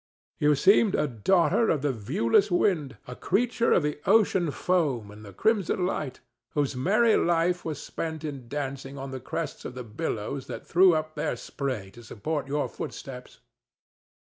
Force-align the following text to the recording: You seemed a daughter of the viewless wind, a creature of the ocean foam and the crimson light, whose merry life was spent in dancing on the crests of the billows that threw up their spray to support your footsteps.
You 0.39 0.55
seemed 0.55 0.95
a 0.95 1.05
daughter 1.07 1.69
of 1.69 1.83
the 1.83 1.91
viewless 1.93 2.49
wind, 2.49 2.97
a 3.07 3.15
creature 3.15 3.71
of 3.71 3.83
the 3.83 3.99
ocean 4.07 4.49
foam 4.49 5.11
and 5.11 5.23
the 5.23 5.31
crimson 5.31 5.85
light, 5.85 6.21
whose 6.55 6.75
merry 6.75 7.15
life 7.15 7.63
was 7.63 7.79
spent 7.79 8.23
in 8.23 8.47
dancing 8.47 8.97
on 8.97 9.11
the 9.11 9.19
crests 9.19 9.63
of 9.63 9.75
the 9.75 9.83
billows 9.83 10.47
that 10.47 10.65
threw 10.65 10.95
up 10.95 11.13
their 11.13 11.35
spray 11.35 11.91
to 11.91 12.01
support 12.03 12.47
your 12.47 12.67
footsteps. 12.67 13.41